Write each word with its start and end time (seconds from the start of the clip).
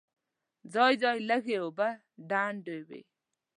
ځای 0.73 0.93
ځای 1.03 1.17
لږې 1.29 1.55
اوبه 1.63 1.89
ډنډ 2.29 2.65
وې. 2.87 3.01